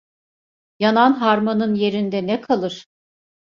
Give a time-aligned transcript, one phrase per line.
[0.79, 2.85] Yanan harmanın yerinde ne kalır?.